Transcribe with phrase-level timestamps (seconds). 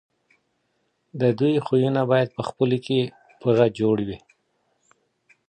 [1.21, 2.99] د دوی خویونه باید پخپلو کي
[3.39, 4.17] پوره جوړ وي.